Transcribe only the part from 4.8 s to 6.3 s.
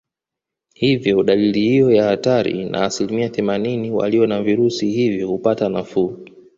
hivyo hupata nafuu